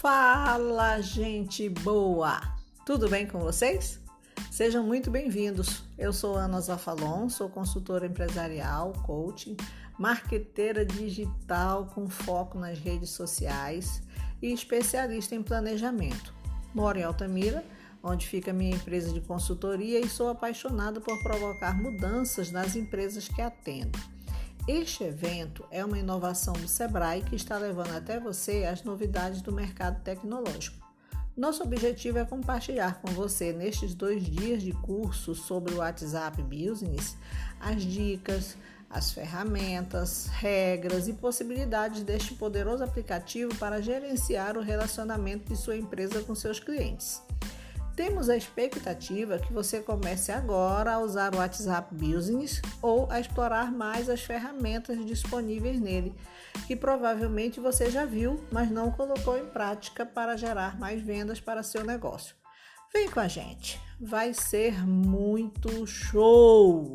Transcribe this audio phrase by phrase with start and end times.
[0.00, 2.40] Fala, gente boa!
[2.86, 3.98] Tudo bem com vocês?
[4.48, 5.82] Sejam muito bem-vindos.
[5.98, 9.56] Eu sou Ana Zafalon, sou consultora empresarial, coaching,
[9.98, 14.00] marqueteira digital com foco nas redes sociais
[14.40, 16.32] e especialista em planejamento.
[16.72, 17.64] Moro em Altamira,
[18.00, 23.42] onde fica minha empresa de consultoria e sou apaixonada por provocar mudanças nas empresas que
[23.42, 23.98] atendo.
[24.68, 29.50] Este evento é uma inovação do Sebrae que está levando até você as novidades do
[29.50, 30.86] mercado tecnológico.
[31.34, 37.16] Nosso objetivo é compartilhar com você, nestes dois dias de curso sobre o WhatsApp Business,
[37.58, 38.58] as dicas,
[38.90, 46.22] as ferramentas, regras e possibilidades deste poderoso aplicativo para gerenciar o relacionamento de sua empresa
[46.22, 47.22] com seus clientes.
[47.98, 53.72] Temos a expectativa que você comece agora a usar o WhatsApp Business ou a explorar
[53.72, 56.14] mais as ferramentas disponíveis nele,
[56.68, 61.64] que provavelmente você já viu, mas não colocou em prática para gerar mais vendas para
[61.64, 62.36] seu negócio.
[62.92, 66.94] Vem com a gente, vai ser muito show!